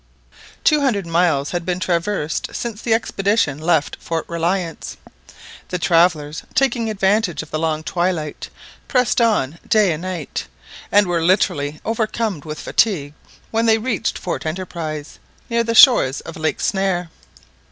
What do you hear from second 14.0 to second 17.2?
Fort Enterprise, near the shores of Lake Snare.